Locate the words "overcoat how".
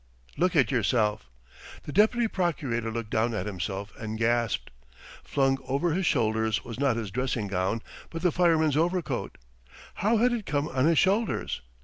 8.75-10.17